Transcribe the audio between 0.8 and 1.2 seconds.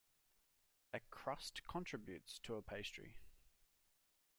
A